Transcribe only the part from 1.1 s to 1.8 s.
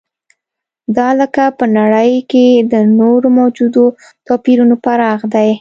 لکه په